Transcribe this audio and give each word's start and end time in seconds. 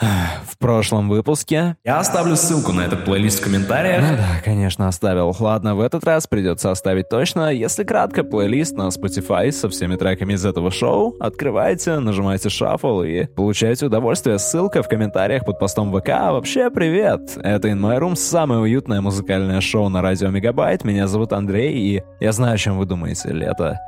в 0.46 0.58
прошлом 0.58 1.08
выпуске. 1.08 1.76
Я 1.84 1.98
оставлю 1.98 2.36
ссылку 2.36 2.72
на 2.72 2.82
этот 2.82 3.04
плейлист 3.04 3.40
в 3.40 3.44
комментариях. 3.44 4.02
Ну 4.02 4.16
да, 4.16 4.40
конечно, 4.44 4.88
оставил. 4.88 5.34
Ладно, 5.38 5.74
в 5.74 5.80
этот 5.80 6.04
раз 6.04 6.26
придется 6.26 6.70
оставить 6.70 7.08
точно. 7.08 7.52
Если 7.52 7.84
кратко, 7.84 8.24
плейлист 8.24 8.76
на 8.76 8.88
Spotify 8.88 9.50
со 9.52 9.68
всеми 9.68 9.96
треками 9.96 10.34
из 10.34 10.44
этого 10.44 10.70
шоу. 10.70 11.14
Открывайте, 11.20 11.98
нажимайте 11.98 12.48
шаффл 12.48 13.02
и 13.02 13.26
получайте 13.26 13.86
удовольствие. 13.86 14.38
Ссылка 14.38 14.82
в 14.82 14.88
комментариях 14.88 15.44
под 15.44 15.58
постом 15.58 15.92
ВК. 15.92 16.08
Вообще, 16.08 16.70
привет! 16.70 17.36
Это 17.36 17.68
In 17.68 17.80
My 17.80 17.98
Room, 17.98 18.16
самое 18.16 18.60
уютное 18.60 19.00
музыкальное 19.00 19.60
шоу 19.60 19.88
на 19.88 20.00
радио 20.00 20.30
Мегабайт. 20.30 20.84
Меня 20.84 21.06
зовут 21.06 21.32
Андрей, 21.32 21.74
и 21.74 22.02
я 22.20 22.32
знаю, 22.32 22.54
о 22.54 22.58
чем 22.58 22.78
вы 22.78 22.86
думаете. 22.86 23.30
Лето 23.30 23.78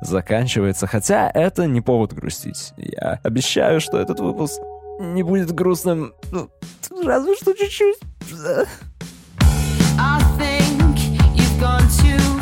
заканчивается, 0.00 0.86
хотя 0.86 1.30
это 1.32 1.66
не 1.66 1.80
повод 1.80 2.12
грустить. 2.12 2.72
Я 2.76 3.18
обещаю, 3.22 3.80
что 3.80 3.98
этот 3.98 4.20
выпуск 4.20 4.60
не 4.98 5.22
будет 5.22 5.52
грустным. 5.52 6.14
Ну, 6.30 6.50
разве 7.04 7.34
что 7.36 7.52
чуть-чуть. 7.54 7.98
I 9.98 10.20
think 10.38 10.98
you've 11.34 11.58
gone 11.60 11.86
too 11.88 12.35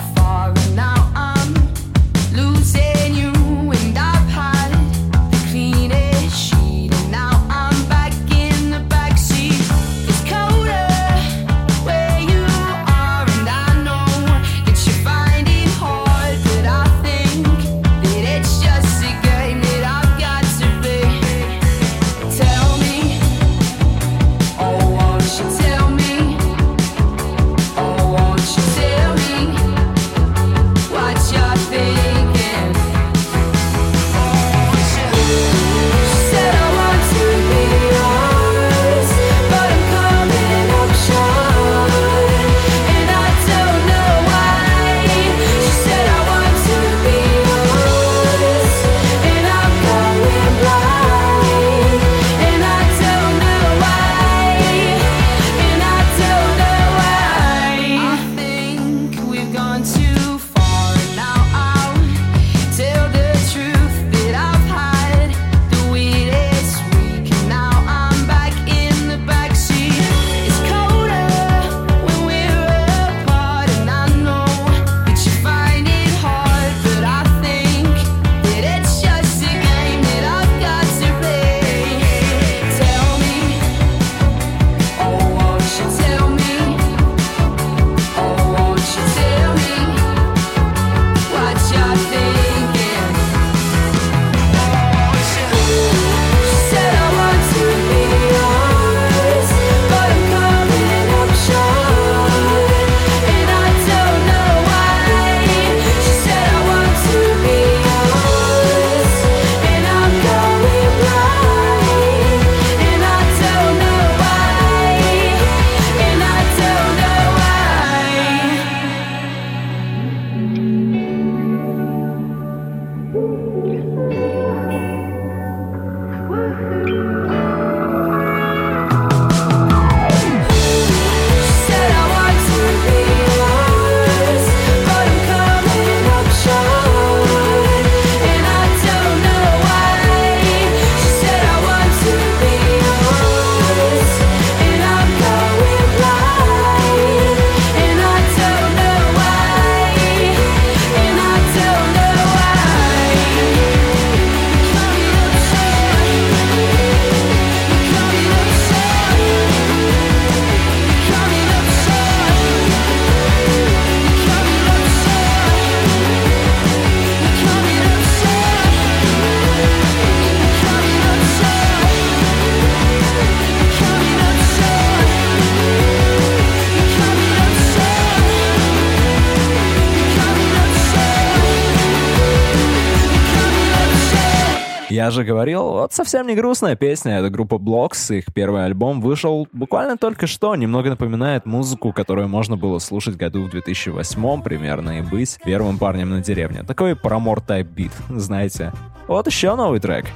Я 185.04 185.10
же 185.10 185.22
говорил, 185.22 185.65
вот 185.65 185.92
совсем 185.92 186.26
не 186.26 186.34
грустная 186.34 186.76
песня. 186.76 187.19
Это 187.19 187.28
группа 187.28 187.56
Blocks, 187.56 188.16
их 188.16 188.25
первый 188.32 188.65
альбом 188.65 189.03
вышел 189.03 189.47
буквально 189.53 189.98
только 189.98 190.26
что. 190.26 190.56
Немного 190.56 190.88
напоминает 190.88 191.44
музыку, 191.44 191.92
которую 191.92 192.28
можно 192.28 192.56
было 192.56 192.78
слушать 192.78 193.16
году 193.16 193.42
в 193.42 193.50
2008 193.50 194.41
примерно 194.41 195.00
и 195.00 195.03
быть 195.03 195.38
первым 195.44 195.76
парнем 195.76 196.09
на 196.09 196.22
деревне. 196.22 196.62
Такой 196.62 196.97
парамор-тайп 196.97 197.66
бит, 197.66 197.92
знаете. 198.09 198.72
Вот 199.06 199.26
еще 199.26 199.54
новый 199.56 199.78
трек. 199.78 200.06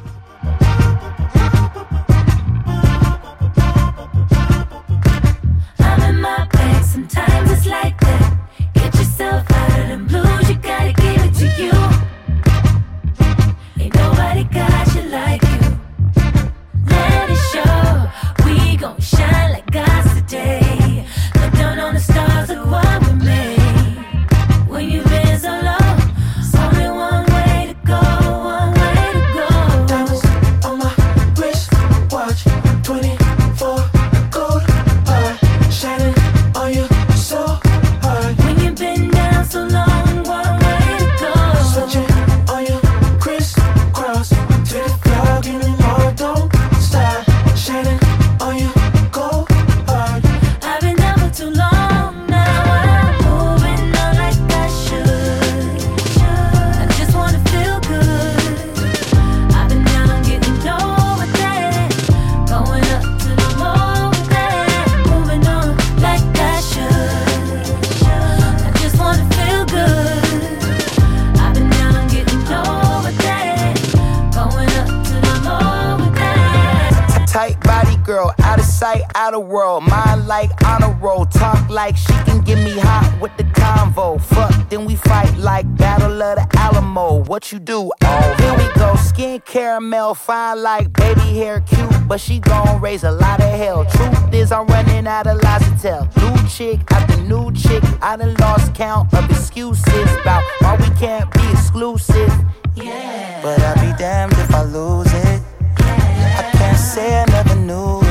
Tight 79.14 79.32
body 79.32 79.32
girl, 79.32 79.32
out 79.32 79.34
of 79.34 79.40
sight, 79.40 79.44
out 79.44 79.46
world. 79.46 79.82
Mind 79.84 80.26
like 80.26 80.50
honor 80.64 80.93
roll. 81.00 81.26
Talk 81.26 81.69
like 81.69 81.96
she 81.96 82.12
can 82.25 82.40
get 82.43 82.58
me 82.58 82.78
hot 82.78 83.19
with 83.20 83.37
the 83.37 83.44
convo. 83.44 84.20
Fuck, 84.20 84.69
then 84.70 84.84
we 84.84 84.96
fight 84.96 85.37
like 85.38 85.66
Battle 85.76 86.22
of 86.22 86.37
the 86.37 86.46
Alamo. 86.58 87.25
What 87.25 87.52
you 87.52 87.58
do? 87.58 87.93
Oh, 88.05 88.34
here 88.38 88.55
we 88.56 88.75
go. 88.75 88.94
Skin 88.96 89.40
caramel, 89.44 90.14
fine 90.14 90.62
like 90.62 90.93
baby 90.93 91.20
hair, 91.20 91.60
cute, 91.60 92.08
but 92.08 92.20
she 92.20 92.38
gon' 92.40 92.81
raise 92.81 93.05
a 93.05 93.10
lot 93.10 93.40
of 93.40 93.52
hell. 93.58 93.84
Truth 93.84 94.34
is, 94.34 94.52
I'm 94.52 94.66
running 94.66 95.06
out 95.06 95.26
of 95.26 95.43
lies 95.43 95.62
to 95.69 95.78
tell. 95.81 96.08
New 96.16 96.49
chick 96.49 96.81
after 96.90 97.16
new 97.22 97.52
chick, 97.52 97.82
I 98.02 98.16
done 98.16 98.34
lost 98.37 98.75
count 98.75 99.12
of 99.14 99.31
excuses 99.31 100.12
about 100.20 100.44
why 100.60 100.76
we 100.76 100.90
can't 100.96 101.31
be 101.32 101.50
exclusive. 101.50 102.32
Yeah. 102.75 103.40
But 103.43 103.60
I'll 103.60 103.75
be 103.75 103.96
damned 103.99 104.32
if 104.32 104.55
I 104.55 104.62
lose 104.62 105.12
it. 105.12 105.43
I 105.78 106.50
can't 106.52 106.78
say 106.78 107.22
I 107.22 107.25
never 107.26 107.56
knew 107.56 108.00
it. 108.00 108.05
I 108.05 108.05
kept 108.05 108.07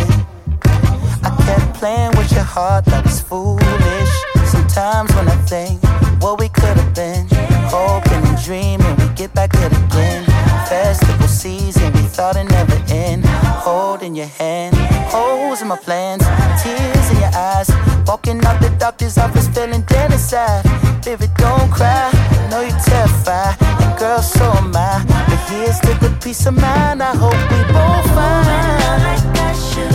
playing 1.80 2.12
with 2.18 2.32
your 2.32 2.44
heart, 2.44 2.86
that 2.86 3.04
was 3.06 3.22
foolish. 3.22 4.14
Sometimes 4.50 5.14
when 5.16 5.28
I 5.30 5.38
think 5.46 5.82
what 6.22 6.40
we 6.40 6.50
could 6.50 6.78
have 6.78 6.94
been, 6.94 7.28
hoping 7.70 8.24
and 8.30 8.38
dreaming 8.44 8.96
we 8.98 9.08
get 9.16 9.34
back 9.34 9.52
to 9.52 9.66
it 9.66 9.74
again. 9.86 10.24
Festival 10.68 11.28
season, 11.28 11.94
we 11.94 12.02
thought 12.02 12.36
it 12.36 12.50
never 12.50 12.78
end. 12.90 13.26
Holding 13.68 14.16
your 14.16 14.32
hand, 14.42 14.76
holes 15.14 15.62
in 15.62 15.68
my 15.68 15.78
plans, 15.78 16.24
tears 16.62 17.10
in 17.12 17.18
your 17.20 17.34
eyes. 17.36 17.70
Walking 18.08 18.44
out 18.46 18.60
the 18.62 18.70
doctor's 18.80 19.18
office, 19.18 19.48
feeling 19.48 19.82
dead 19.84 20.12
inside. 20.12 20.64
Baby, 21.04 21.28
don't 21.38 21.70
cry, 21.72 22.10
I 22.12 22.48
know 22.50 22.62
you're 22.62 22.84
terrified. 22.90 23.56
And 23.82 24.00
girl, 24.00 24.22
so 24.22 24.46
am 24.62 24.76
I. 24.76 25.06
But 25.30 25.40
here's 25.50 25.80
to 25.82 25.94
the 26.04 26.12
peace 26.24 26.46
of 26.46 26.56
mind. 26.56 27.04
I 27.04 27.16
hope 27.16 27.40
we 27.52 27.60
both 27.72 28.08
find. 28.16 28.68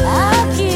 I'll 0.05 0.57
keep 0.57 0.72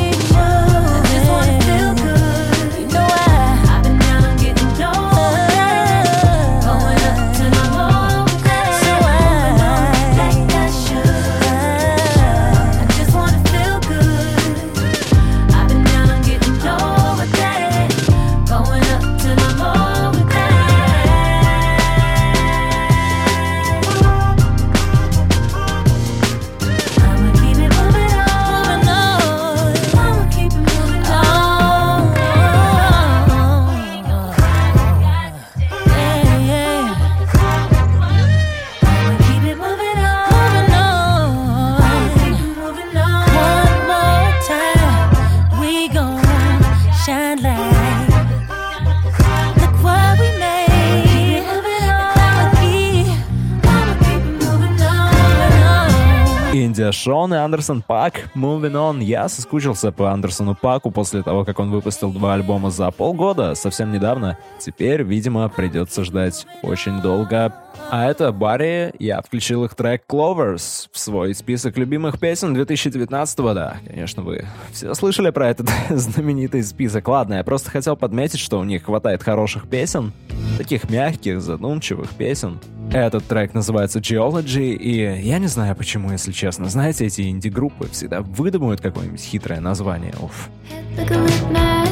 Шон 57.07 57.33
и 57.33 57.37
Андерсон 57.37 57.83
Пак 57.83 58.31
Moving 58.35 58.73
On. 58.73 59.01
Я 59.01 59.29
соскучился 59.29 59.93
по 59.93 60.11
Андерсону 60.11 60.57
Паку 60.57 60.91
после 60.91 61.23
того, 61.23 61.45
как 61.45 61.61
он 61.61 61.71
выпустил 61.71 62.13
два 62.13 62.35
альбома 62.35 62.71
за 62.71 62.91
полгода, 62.91 63.55
совсем 63.55 63.93
недавно. 63.93 64.39
Теперь, 64.59 65.05
видимо, 65.05 65.49
придется 65.49 66.03
ждать 66.03 66.49
очень 66.65 67.01
долго. 67.01 67.55
А 67.93 68.11
это 68.11 68.33
Барри, 68.33 68.93
я 68.99 69.23
включил 69.23 69.65
их 69.65 69.77
трек 69.77 70.03
Clovers 70.09 70.89
в 70.91 70.99
свой 70.99 71.33
список 71.37 71.79
любимых 71.79 72.19
песен 72.19 72.55
2019 72.55 73.37
да. 73.55 73.77
Конечно, 73.87 74.25
вы 74.25 74.45
все 74.73 74.93
слышали 74.95 75.31
про 75.31 75.51
этот 75.51 75.71
знаменитый 75.91 76.65
список. 76.65 77.07
Ладно, 77.07 77.35
я 77.35 77.45
просто 77.45 77.71
хотел 77.71 77.95
подметить, 77.95 78.41
что 78.41 78.59
у 78.59 78.65
них 78.65 78.87
хватает 78.87 79.23
хороших 79.23 79.69
песен, 79.69 80.13
таких 80.59 80.91
мягких, 80.91 81.41
задумчивых 81.41 82.11
песен. 82.15 82.59
Этот 82.93 83.27
трек 83.27 83.53
называется 83.55 83.99
Geology, 83.99 84.75
и 84.75 85.27
я 85.27 85.39
не 85.39 85.49
знаю 85.49 85.75
почему, 85.77 86.13
если 86.13 86.33
честно. 86.33 86.69
Знаете, 86.69 87.07
эти 87.07 87.23
инди-группы 87.23 87.89
всегда 87.89 88.23
выдумывают 88.23 88.81
какое-нибудь 88.81 89.21
хитрое 89.21 89.61
название. 89.61 90.15
Уф. 90.21 90.49
Like 90.97 91.86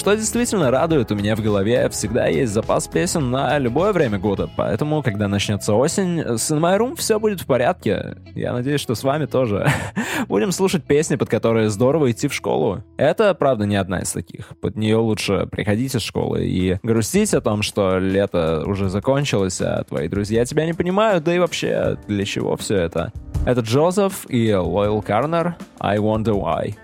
что 0.00 0.16
действительно 0.16 0.70
радует, 0.70 1.12
у 1.12 1.14
меня 1.14 1.36
в 1.36 1.42
голове 1.42 1.86
всегда 1.90 2.26
есть 2.26 2.54
запас 2.54 2.88
песен 2.88 3.30
на 3.30 3.58
любое 3.58 3.92
время 3.92 4.18
года, 4.18 4.48
поэтому, 4.56 5.02
когда 5.02 5.28
начнется 5.28 5.74
осень, 5.74 6.20
с 6.38 6.50
In 6.50 6.58
My 6.58 6.78
Room 6.78 6.96
все 6.96 7.20
будет 7.20 7.42
в 7.42 7.46
порядке. 7.46 8.16
Я 8.34 8.54
надеюсь, 8.54 8.80
что 8.80 8.94
с 8.94 9.04
вами 9.04 9.26
тоже. 9.26 9.68
Будем 10.28 10.52
слушать 10.52 10.84
песни, 10.84 11.16
под 11.16 11.28
которые 11.28 11.68
здорово 11.68 12.10
идти 12.12 12.28
в 12.28 12.32
школу. 12.32 12.82
Это, 12.96 13.34
правда, 13.34 13.66
не 13.66 13.76
одна 13.76 13.98
из 13.98 14.10
таких. 14.10 14.58
Под 14.62 14.74
нее 14.74 14.96
лучше 14.96 15.46
приходить 15.50 15.94
из 15.94 16.00
школы 16.00 16.46
и 16.46 16.78
грустить 16.82 17.34
о 17.34 17.42
том, 17.42 17.60
что 17.60 17.98
лето 17.98 18.62
уже 18.64 18.88
закончилось, 18.88 19.60
а 19.60 19.84
твои 19.84 20.08
друзья 20.08 20.46
тебя 20.46 20.64
не 20.64 20.72
понимают, 20.72 21.24
да 21.24 21.34
и 21.34 21.38
вообще, 21.38 21.98
для 22.08 22.24
чего 22.24 22.56
все 22.56 22.76
это? 22.76 23.12
Это 23.44 23.60
Джозеф 23.60 24.24
и 24.30 24.50
Лойл 24.54 25.02
Карнер 25.02 25.56
«I 25.78 25.98
Wonder 25.98 26.32
Why». 26.32 26.74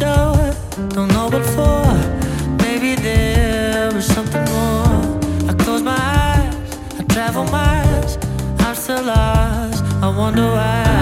Door, 0.00 0.54
don't 0.94 1.12
know 1.14 1.28
what 1.28 1.44
for. 1.56 1.84
Maybe 2.64 2.94
there 2.94 3.92
was 3.92 4.06
something 4.06 4.44
more. 4.56 5.50
I 5.50 5.54
close 5.62 5.82
my 5.82 6.00
eyes, 6.26 6.54
I 6.98 7.02
travel 7.14 7.44
miles, 7.44 8.18
I'm 8.60 8.74
still 8.74 9.04
lost. 9.04 9.84
I 10.02 10.08
wonder 10.16 10.46
why 10.56 10.99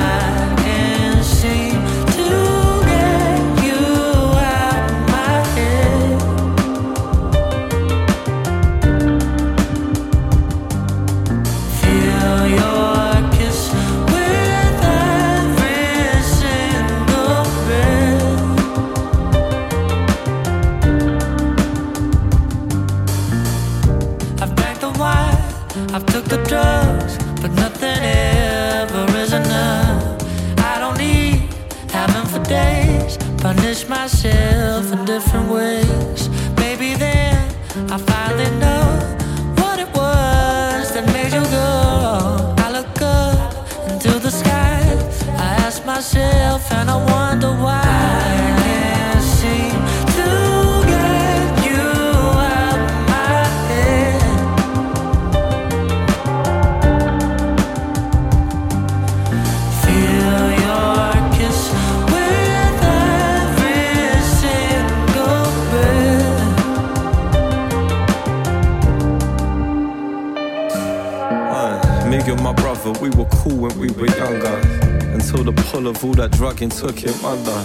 took 76.78 76.98
him 76.98 77.24
under. 77.24 77.58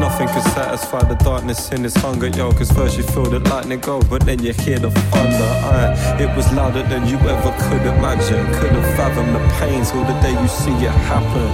Nothing 0.00 0.26
could 0.26 0.42
satisfy 0.42 1.02
the 1.04 1.14
darkness 1.22 1.70
in 1.70 1.84
his 1.84 1.94
hunger, 1.94 2.26
yo. 2.26 2.50
Cause 2.50 2.72
first 2.72 2.96
you 2.96 3.04
feel 3.04 3.24
the 3.24 3.38
lightning 3.38 3.78
go, 3.78 4.02
but 4.10 4.26
then 4.26 4.42
you 4.42 4.52
hear 4.52 4.78
the 4.78 4.90
thunder. 4.90 5.50
Uh, 5.70 6.18
it 6.18 6.34
was 6.36 6.52
louder 6.52 6.82
than 6.82 7.06
you 7.06 7.16
ever 7.16 7.52
could 7.68 7.86
imagine. 7.86 8.44
Couldn't 8.54 8.82
fathom 8.96 9.32
the 9.32 9.40
pain 9.60 9.84
till 9.84 10.04
the 10.04 10.18
day 10.20 10.32
you 10.32 10.48
see 10.48 10.72
it 10.72 10.96
happen. 11.06 11.48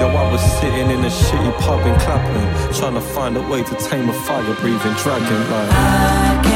Yo, 0.00 0.08
I 0.08 0.30
was 0.32 0.42
sitting 0.60 0.90
in 0.90 1.04
a 1.04 1.08
shitty 1.08 1.52
pub 1.60 1.80
and 1.86 2.00
clapping, 2.02 2.74
trying 2.74 2.94
to 2.94 3.00
find 3.00 3.36
a 3.36 3.42
way 3.42 3.62
to 3.62 3.74
tame 3.76 4.08
a 4.08 4.12
fire 4.24 4.54
breathing 4.60 4.94
dragon. 5.02 5.50
Like, 5.50 6.55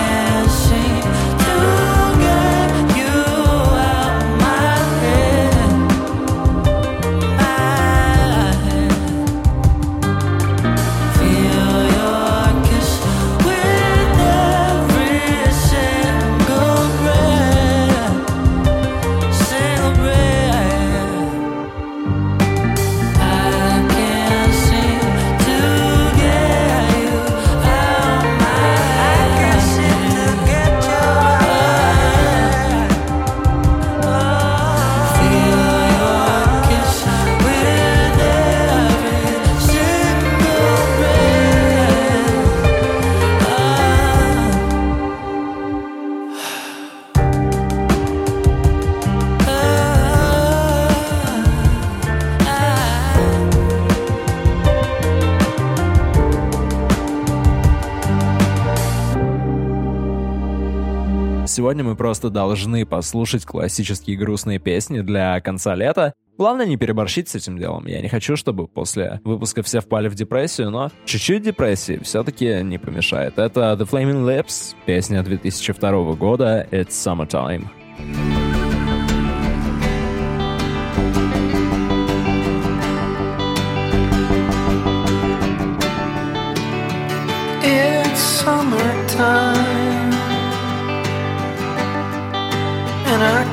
Сегодня 61.61 61.85
мы 61.85 61.95
просто 61.95 62.31
должны 62.31 62.87
послушать 62.87 63.45
классические 63.45 64.17
грустные 64.17 64.59
песни 64.59 65.02
для 65.02 65.38
конца 65.43 65.75
лета. 65.75 66.14
Главное 66.38 66.64
не 66.64 66.79
переборщить 66.79 67.29
с 67.29 67.35
этим 67.35 67.59
делом. 67.59 67.87
Я 67.87 68.00
не 68.00 68.09
хочу, 68.09 68.35
чтобы 68.35 68.67
после 68.67 69.21
выпуска 69.25 69.62
все 69.62 69.81
впали 69.81 70.09
в 70.09 70.14
депрессию, 70.14 70.71
но 70.71 70.90
чуть-чуть 71.05 71.43
депрессии 71.43 72.00
все-таки 72.02 72.62
не 72.62 72.79
помешает. 72.79 73.38
Это 73.38 73.76
The 73.79 73.87
Flaming 73.87 74.25
Lips, 74.25 74.75
песня 74.87 75.23
2002 75.23 76.14
года 76.14 76.67
It's 76.71 76.93
Summertime. 76.93 77.67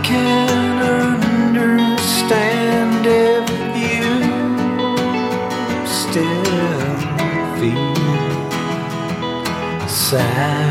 Can 0.07 0.79
understand 1.59 3.05
if 3.05 3.49
you 3.83 4.07
still 5.85 6.95
feel 7.59 7.95
sad. 9.89 10.66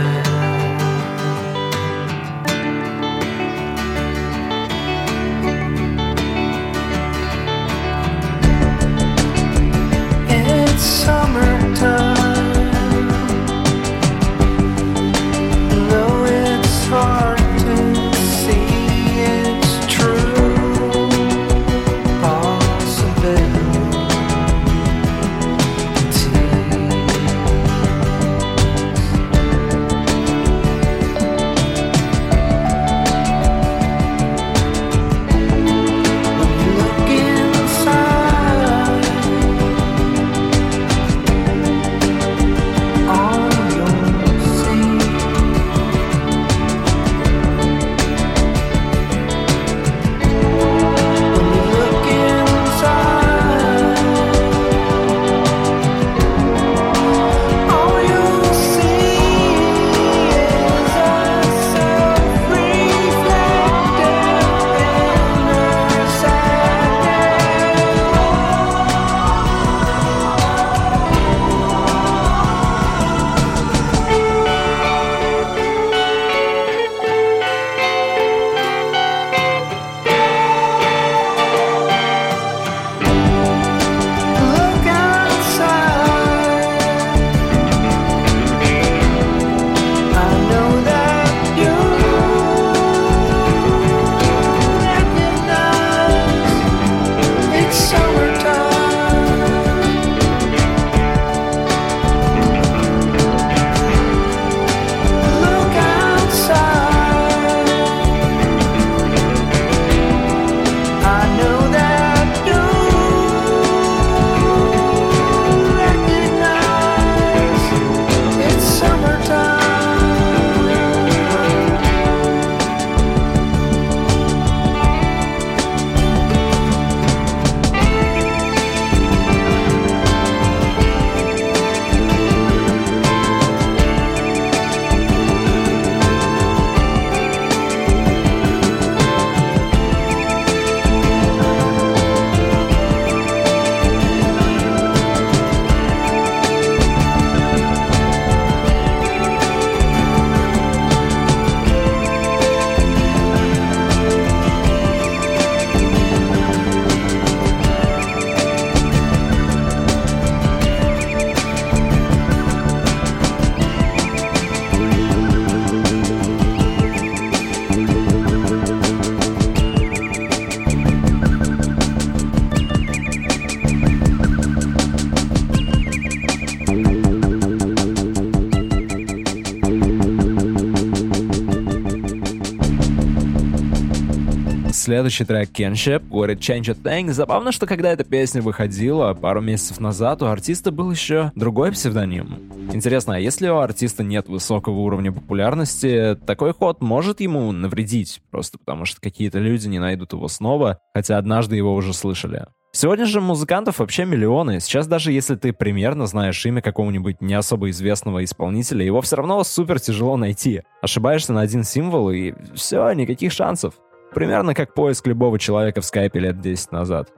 Следующий 184.86 185.24
трек 185.24 185.50
Kenship, 185.50 186.08
Would 186.10 186.38
Change 186.38 186.70
a 186.70 186.74
Thing. 186.74 187.10
Забавно, 187.10 187.50
что 187.50 187.66
когда 187.66 187.90
эта 187.90 188.04
песня 188.04 188.40
выходила 188.40 189.12
пару 189.14 189.40
месяцев 189.40 189.80
назад, 189.80 190.22
у 190.22 190.26
артиста 190.26 190.70
был 190.70 190.92
еще 190.92 191.32
другой 191.34 191.72
псевдоним. 191.72 192.52
Интересно, 192.72 193.16
а 193.16 193.18
если 193.18 193.48
у 193.48 193.56
артиста 193.56 194.04
нет 194.04 194.28
высокого 194.28 194.78
уровня 194.78 195.10
популярности, 195.10 196.16
такой 196.24 196.54
ход 196.54 196.82
может 196.82 197.20
ему 197.20 197.50
навредить, 197.50 198.22
просто 198.30 198.58
потому 198.58 198.84
что 198.84 199.00
какие-то 199.00 199.40
люди 199.40 199.66
не 199.66 199.80
найдут 199.80 200.12
его 200.12 200.28
снова, 200.28 200.78
хотя 200.94 201.18
однажды 201.18 201.56
его 201.56 201.74
уже 201.74 201.92
слышали. 201.92 202.46
Сегодня 202.70 203.06
же 203.06 203.22
музыкантов 203.22 203.78
вообще 203.78 204.04
миллионы. 204.04 204.60
Сейчас 204.60 204.86
даже 204.86 205.10
если 205.10 205.34
ты 205.34 205.54
примерно 205.54 206.06
знаешь 206.06 206.44
имя 206.44 206.60
какого-нибудь 206.60 207.22
не 207.22 207.32
особо 207.32 207.70
известного 207.70 208.22
исполнителя, 208.22 208.84
его 208.84 209.00
все 209.00 209.16
равно 209.16 209.42
супер 209.42 209.80
тяжело 209.80 210.18
найти. 210.18 210.62
Ошибаешься 210.82 211.32
на 211.32 211.40
один 211.40 211.64
символ 211.64 212.10
и 212.10 212.34
все, 212.54 212.92
никаких 212.92 213.32
шансов. 213.32 213.74
Примерно 214.16 214.54
как 214.54 214.72
поиск 214.72 215.06
любого 215.06 215.38
человека 215.38 215.82
в 215.82 215.84
скайпе 215.84 216.20
лет 216.20 216.40
10 216.40 216.72
назад. 216.72 217.12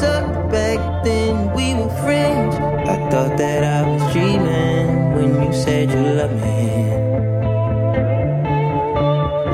back 0.00 1.04
then, 1.04 1.52
we 1.54 1.74
were 1.74 1.90
friends. 2.02 2.56
I 2.56 2.96
thought 3.10 3.36
that 3.38 3.64
I 3.64 3.88
was 3.88 4.12
dreaming 4.12 5.14
when 5.14 5.42
you 5.42 5.52
said 5.52 5.90
you 5.90 6.00
loved 6.00 6.34
me. 6.34 6.92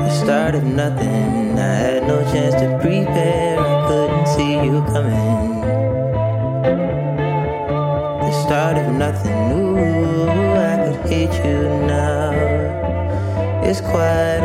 I 0.05 0.09
started 0.09 0.63
nothing, 0.63 1.59
I 1.59 1.73
had 1.85 2.07
no 2.07 2.23
chance 2.31 2.55
to 2.55 2.77
prepare. 2.81 3.59
I 3.59 3.87
couldn't 3.87 4.27
see 4.27 4.53
you 4.53 4.81
coming. 4.93 5.61
The 8.21 8.31
start 8.43 8.77
of 8.77 8.93
nothing, 8.93 9.51
ooh, 9.51 10.27
I 10.71 10.75
could 10.83 11.09
hate 11.09 11.35
you 11.45 11.59
now. 11.85 12.31
It's 13.63 13.81
quiet. 13.81 14.36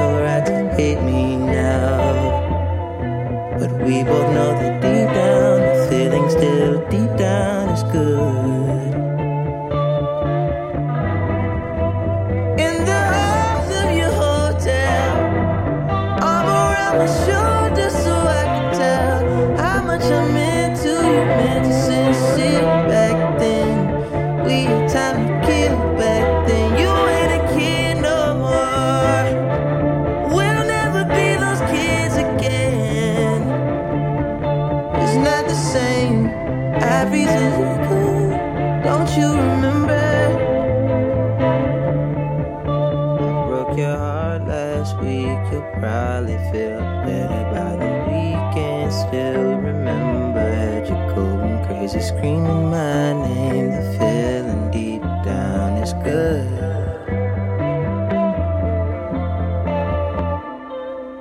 Going 51.92 52.00
crazy, 52.00 52.16
screaming 52.16 52.70
my 52.70 53.12
name. 53.12 53.70
The 53.70 53.98
feeling 53.98 54.70
deep 54.70 55.02
down 55.24 55.72
is 55.82 55.92
good. 56.04 56.46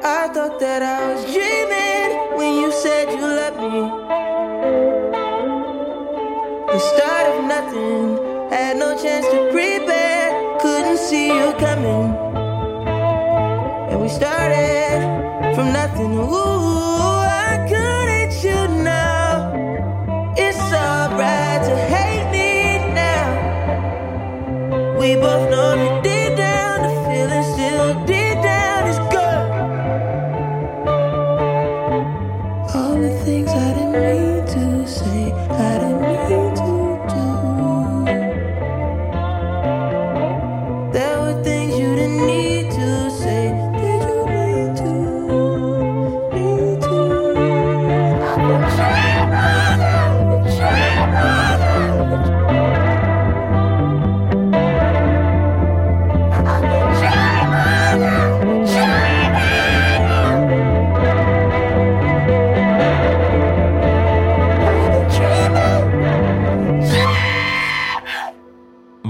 I 0.03 0.27
thought 0.33 0.59
that 0.59 0.81
I 0.81 1.13
was 1.13 1.23
dreaming 1.25 2.37
when 2.37 2.61
you 2.61 2.71
said 2.71 3.09
you 3.09 3.21
loved 3.21 3.57
me. 3.57 3.81
The 6.71 6.79
start 6.79 7.27
of 7.35 7.45
nothing, 7.45 8.17
had 8.49 8.77
no 8.77 8.97
chance 9.01 9.25
to 9.27 9.49
prepare, 9.51 10.59
couldn't 10.59 10.97
see 10.97 11.27
you 11.27 11.53
coming. 11.59 12.15
And 13.89 14.01
we 14.01 14.09
started 14.09 15.01
from 15.55 15.73
nothing. 15.73 16.13
Ooh, 16.17 16.40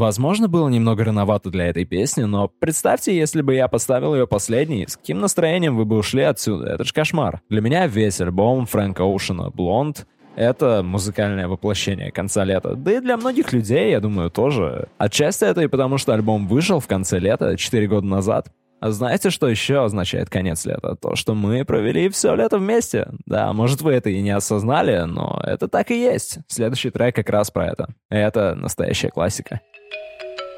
Возможно, 0.02 0.48
было 0.48 0.68
немного 0.68 1.04
рановато 1.04 1.52
для 1.52 1.68
этой 1.68 1.86
песни, 1.86 2.24
но 2.24 2.48
представьте, 2.48 3.16
если 3.16 3.44
бы 3.44 3.54
я 3.54 3.68
поставил 3.68 4.16
ее 4.16 4.26
последней, 4.26 4.88
с 4.88 4.98
каким 4.98 5.20
настроением 5.20 5.78
вы 5.78 5.86
бы 5.86 5.96
ушли 5.96 6.24
отсюда? 6.24 6.72
Это 6.72 6.84
ж 6.84 6.92
кошмар. 6.92 7.42
Для 7.50 7.62
меня 7.62 7.86
весь 7.86 8.20
альбом 8.20 8.66
Фрэнка 8.66 9.04
Оушена 9.04 9.52
«Блонд» 9.52 10.08
Это 10.36 10.82
музыкальное 10.82 11.48
воплощение 11.48 12.12
конца 12.12 12.44
лета. 12.46 12.76
Да 12.76 12.94
и 12.94 13.00
для 13.00 13.16
многих 13.16 13.54
людей, 13.54 13.92
я 13.92 14.00
думаю, 14.00 14.32
тоже. 14.32 14.88
Отчасти 14.98 15.44
это 15.44 15.62
и 15.62 15.68
потому, 15.68 16.00
что 16.00 16.14
альбом 16.14 16.48
вышел 16.48 16.80
в 16.80 16.88
конце 16.88 17.20
лета, 17.20 17.56
4 17.56 17.88
года 17.88 18.08
назад. 18.08 18.48
А 18.80 18.90
знаете, 18.90 19.30
что 19.30 19.48
еще 19.48 19.84
означает 19.84 20.32
конец 20.32 20.66
лета? 20.66 20.96
То, 20.96 21.16
что 21.16 21.36
мы 21.36 21.64
провели 21.64 22.10
все 22.10 22.34
лето 22.34 22.58
вместе. 22.58 23.10
Да, 23.28 23.54
может, 23.54 23.82
вы 23.82 23.92
это 23.92 24.10
и 24.10 24.22
не 24.22 24.32
осознали, 24.32 25.02
но 25.02 25.40
это 25.44 25.68
так 25.68 25.92
и 25.92 26.02
есть. 26.02 26.40
Следующий 26.48 26.90
трек 26.90 27.16
как 27.16 27.30
раз 27.30 27.52
про 27.52 27.68
это. 27.68 27.94
Это 28.10 28.56
настоящая 28.56 29.10
классика. 29.10 29.62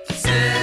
Say 0.09 0.62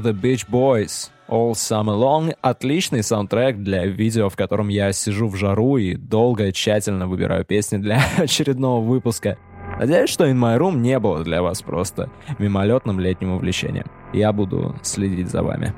The 0.00 0.12
Beach 0.12 0.46
Boys 0.48 1.10
All 1.28 1.52
Summer 1.52 1.96
Long— 1.96 2.36
отличный 2.40 3.02
саундтрек 3.02 3.58
для 3.58 3.86
видео, 3.86 4.28
в 4.28 4.36
котором 4.36 4.68
я 4.68 4.92
сижу 4.92 5.28
в 5.28 5.36
жару 5.36 5.76
и 5.76 5.94
долго 5.94 6.48
и 6.48 6.52
тщательно 6.52 7.06
выбираю 7.06 7.44
песни 7.44 7.78
для 7.78 8.00
очередного 8.18 8.84
выпуска. 8.84 9.38
Надеюсь, 9.78 10.10
что 10.10 10.26
In 10.26 10.38
My 10.38 10.58
Room 10.58 10.76
не 10.76 10.98
было 10.98 11.24
для 11.24 11.42
вас 11.42 11.62
просто 11.62 12.10
мимолетным 12.38 13.00
летним 13.00 13.32
увлечением. 13.32 13.86
Я 14.12 14.32
буду 14.32 14.76
следить 14.82 15.28
за 15.28 15.42
вами. 15.42 15.74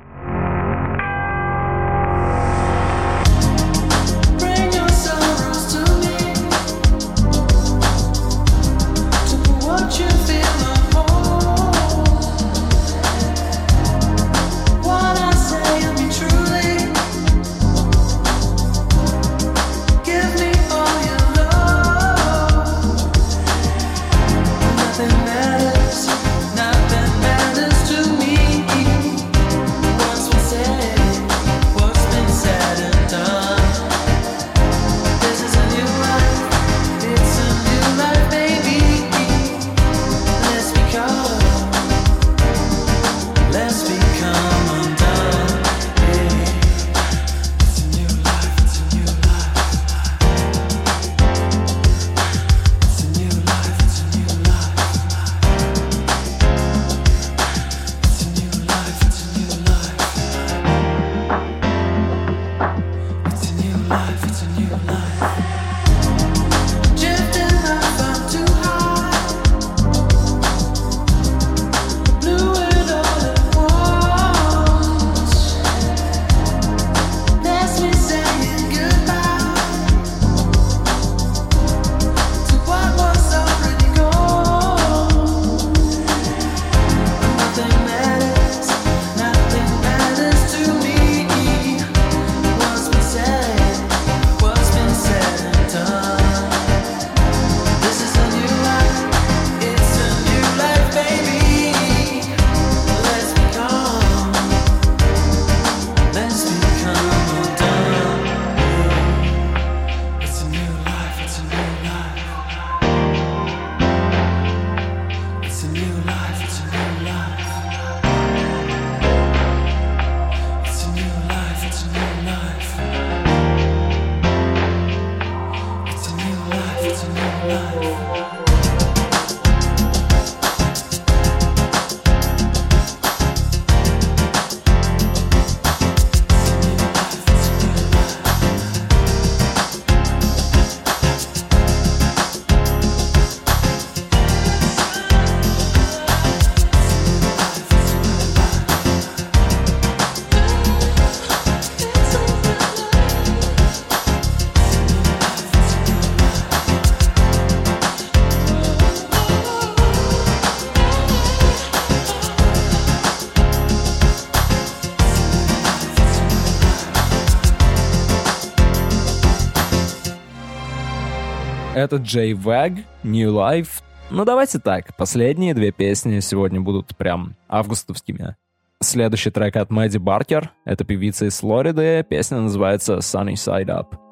это 171.94 172.02
Джей 172.02 172.34
Вэг, 172.34 172.84
New 173.02 173.32
Life. 173.32 173.82
Ну 174.10 174.24
давайте 174.24 174.58
так, 174.58 174.96
последние 174.96 175.54
две 175.54 175.70
песни 175.70 176.20
сегодня 176.20 176.60
будут 176.60 176.96
прям 176.96 177.36
августовскими. 177.48 178.36
Следующий 178.82 179.30
трек 179.30 179.56
от 179.56 179.70
Мэдди 179.70 179.98
Баркер, 179.98 180.50
это 180.64 180.84
певица 180.84 181.26
из 181.26 181.38
Флориды, 181.38 182.04
песня 182.08 182.38
называется 182.38 182.94
Sunny 182.94 183.34
Side 183.34 183.66
Up. 183.66 184.03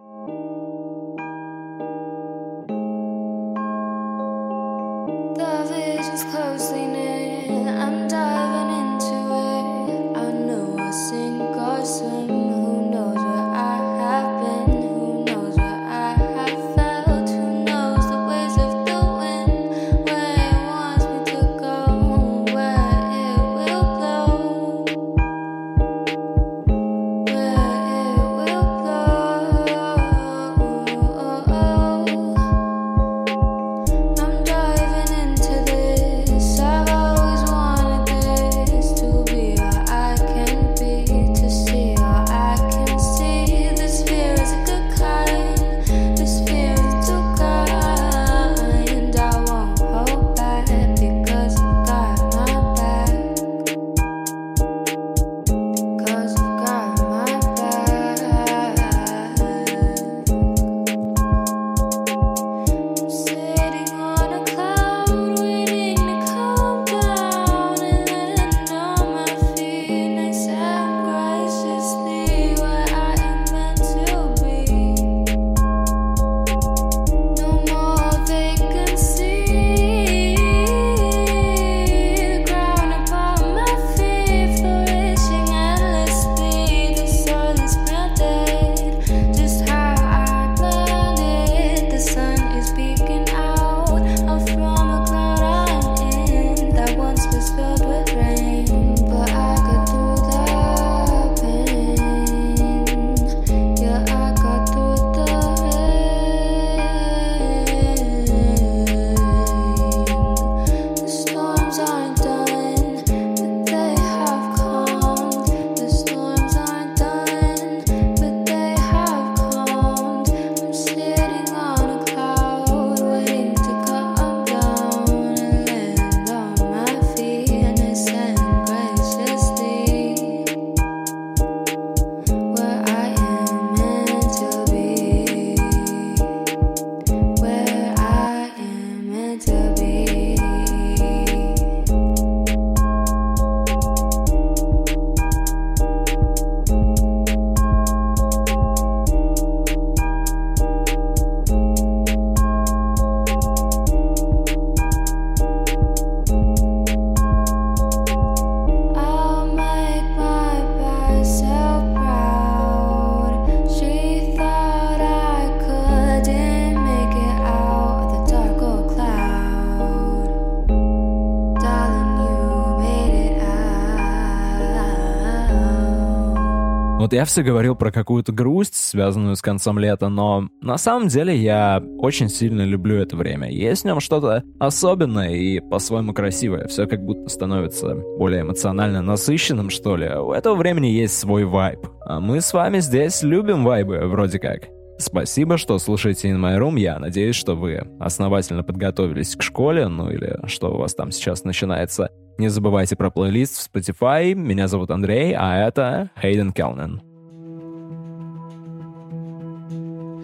Вот 177.13 177.17
я 177.17 177.27
все 177.27 177.43
говорил 177.43 177.77
про 177.77 177.93
какую-то 177.93 178.33
грусть, 178.33 178.75
связанную 178.75 179.37
с 179.37 179.43
концом 179.43 179.79
лета, 179.79 180.09
но 180.09 180.49
на 180.63 180.79
самом 180.79 181.09
деле 181.09 181.37
я 181.37 181.83
очень 181.99 182.31
сильно 182.31 182.63
люблю 182.63 182.97
это 182.97 183.19
время. 183.19 183.51
Есть 183.51 183.83
в 183.83 183.85
нем 183.85 184.01
что-то 184.01 184.45
особенное 184.59 185.35
и 185.35 185.61
по-своему 185.61 186.15
красивое. 186.15 186.69
Все 186.69 186.87
как 186.87 187.05
будто 187.05 187.29
становится 187.29 187.97
более 188.17 188.41
эмоционально 188.41 189.03
насыщенным, 189.03 189.69
что 189.69 189.97
ли. 189.97 190.09
У 190.09 190.33
этого 190.33 190.55
времени 190.55 190.87
есть 190.87 191.19
свой 191.19 191.45
вайб. 191.45 191.81
А 192.07 192.19
мы 192.19 192.41
с 192.41 192.51
вами 192.55 192.79
здесь 192.81 193.23
любим 193.23 193.63
вайбы, 193.63 194.07
вроде 194.07 194.39
как. 194.39 194.71
Спасибо, 195.03 195.59
что 195.59 195.79
слушаете 195.81 196.31
In 196.31 196.39
My 196.39 196.57
Room. 196.57 196.79
Я 196.79 196.97
надеюсь, 197.01 197.35
что 197.35 197.57
вы 197.57 197.83
основательно 197.99 198.63
подготовились 198.63 199.35
к 199.35 199.43
школе, 199.43 199.89
ну 199.89 200.09
или 200.09 200.39
что 200.47 200.73
у 200.73 200.79
вас 200.79 200.95
там 200.95 201.11
сейчас 201.11 201.43
начинается. 201.43 202.11
Не 202.39 202.47
забывайте 202.49 202.95
про 202.95 203.11
плейлист 203.11 203.57
в 203.57 203.69
Spotify. 203.69 204.33
Меня 204.33 204.69
зовут 204.69 204.93
Андрей, 204.93 205.35
а 205.37 205.67
это 205.67 206.11
Хейден 206.21 206.53
Келнен. 206.53 207.03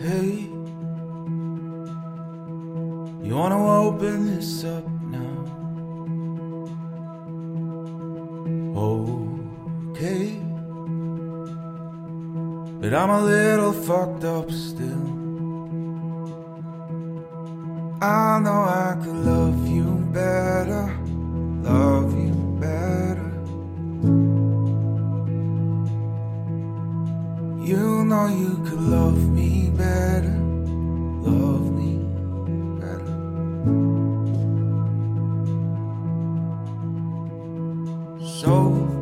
Hey, 0.00 0.46
you 3.24 3.34
wanna 3.34 3.58
open 3.82 4.26
this 4.28 4.62
up 4.64 4.86
now? 5.10 5.44
Okay, 9.90 10.47
but 12.80 12.94
I'm 12.94 13.10
a 13.10 13.22
little 13.22 13.72
fucked 13.72 14.24
up 14.24 14.50
still. 14.52 15.18
I 18.00 18.38
know 18.38 18.62
I 18.62 18.96
could 19.02 19.16
love 19.16 19.66
you 19.66 19.84
better, 20.12 20.96
love 21.62 22.16
you 22.16 22.34
better. 22.60 23.32
You 27.66 28.04
know 28.04 28.26
you 28.28 28.64
could 28.68 28.80
love 28.80 29.28
me 29.28 29.70
better, 29.70 30.38
love 31.20 31.72
me 31.72 31.98
better. 32.80 33.14
So, 38.40 38.97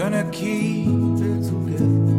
gonna 0.00 0.24
keep 0.30 0.86
it 1.20 1.44
together. 1.44 2.09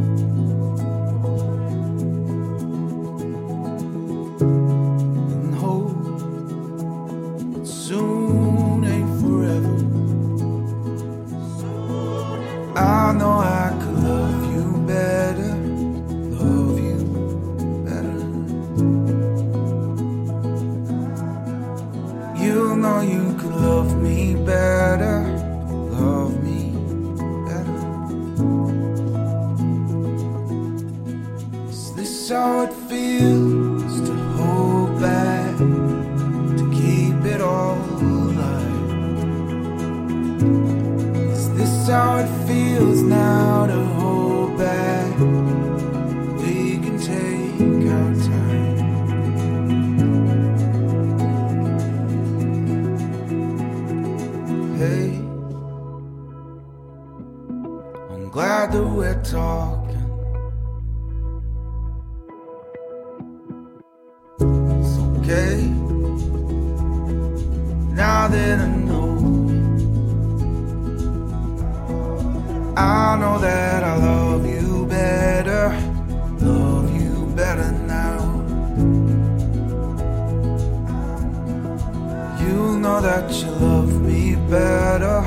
That 83.01 83.33
you 83.33 83.49
love 83.49 83.99
me 83.99 84.35
better, 84.47 85.21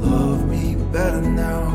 love 0.00 0.48
me 0.48 0.74
better 0.92 1.20
now. 1.22 1.70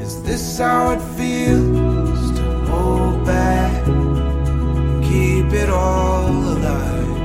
Is 0.00 0.22
this 0.22 0.58
how 0.58 0.92
it 0.92 1.02
feels 1.18 2.30
to 2.38 2.42
hold 2.70 3.26
back, 3.26 3.84
keep 5.04 5.52
it 5.52 5.68
all 5.68 6.30
alive? 6.30 7.18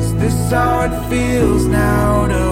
Is 0.00 0.14
this 0.16 0.50
how 0.50 0.86
it 0.86 1.08
feels 1.08 1.66
now 1.66 2.26
to 2.26 2.51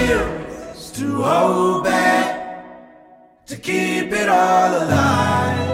feels 0.00 0.90
to 0.92 1.22
hold 1.22 1.84
back? 1.84 2.64
To 3.46 3.56
keep 3.56 4.12
it 4.12 4.28
all 4.28 4.70
alive? 4.82 5.70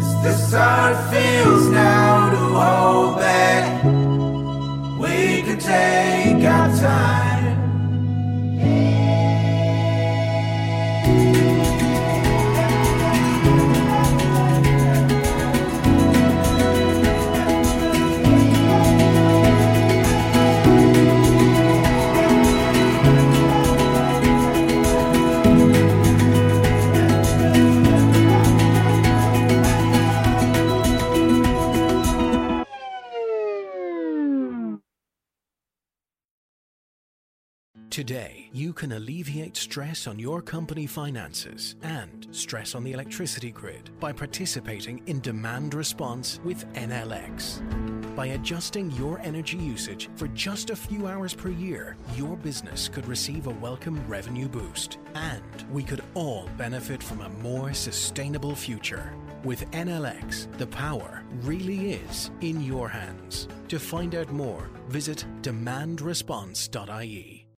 Is 0.00 0.08
this 0.22 0.52
how 0.52 0.92
it 0.92 1.00
feels 1.12 1.68
now 1.68 2.30
to 2.30 2.42
hold 2.60 3.18
back? 3.18 3.84
We 5.02 5.42
can 5.42 5.58
take 5.58 6.44
our 6.44 6.68
time. 6.78 7.15
Today, 37.96 38.50
you 38.52 38.74
can 38.74 38.92
alleviate 38.92 39.56
stress 39.56 40.06
on 40.06 40.18
your 40.18 40.42
company 40.42 40.86
finances 40.86 41.76
and 41.82 42.28
stress 42.30 42.74
on 42.74 42.84
the 42.84 42.92
electricity 42.92 43.50
grid 43.50 43.88
by 43.98 44.12
participating 44.12 45.00
in 45.06 45.20
demand 45.20 45.72
response 45.72 46.38
with 46.44 46.70
NLX. 46.74 47.62
By 48.14 48.26
adjusting 48.26 48.90
your 48.90 49.18
energy 49.20 49.56
usage 49.56 50.10
for 50.16 50.28
just 50.28 50.68
a 50.68 50.76
few 50.76 51.06
hours 51.06 51.32
per 51.32 51.48
year, 51.48 51.96
your 52.14 52.36
business 52.36 52.86
could 52.86 53.08
receive 53.08 53.46
a 53.46 53.58
welcome 53.62 54.06
revenue 54.06 54.46
boost. 54.46 54.98
And 55.14 55.64
we 55.72 55.82
could 55.82 56.04
all 56.12 56.50
benefit 56.58 57.02
from 57.02 57.22
a 57.22 57.30
more 57.30 57.72
sustainable 57.72 58.54
future. 58.54 59.14
With 59.42 59.70
NLX, 59.70 60.54
the 60.58 60.66
power 60.66 61.22
really 61.40 61.92
is 61.92 62.30
in 62.42 62.60
your 62.60 62.90
hands. 62.90 63.48
To 63.68 63.78
find 63.78 64.14
out 64.14 64.30
more, 64.30 64.68
visit 64.90 65.24
demandresponse.ie. 65.40 67.35